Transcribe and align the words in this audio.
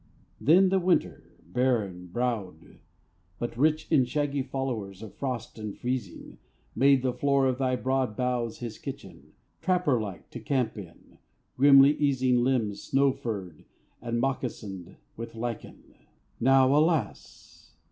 Then 0.39 0.69
the 0.69 0.79
Winter, 0.79 1.31
barren 1.45 2.07
browed, 2.07 2.79
but 3.37 3.55
rich 3.55 3.85
in 3.91 4.03
Shaggy 4.05 4.41
followers 4.41 5.03
of 5.03 5.13
frost 5.13 5.59
and 5.59 5.77
freezing, 5.77 6.39
Made 6.75 7.03
the 7.03 7.13
floor 7.13 7.45
of 7.45 7.59
thy 7.59 7.75
broad 7.75 8.15
boughs 8.15 8.57
his 8.57 8.79
kitchen, 8.79 9.33
Trapper 9.61 10.01
like, 10.01 10.31
to 10.31 10.39
camp 10.39 10.75
in; 10.75 11.19
grimly 11.55 11.95
easing 11.97 12.43
Limbs 12.43 12.81
snow 12.81 13.11
furred 13.11 13.63
and 14.01 14.19
moccasoned 14.19 14.95
with 15.15 15.35
lichen. 15.35 15.93
Now, 16.39 16.75
alas! 16.75 17.75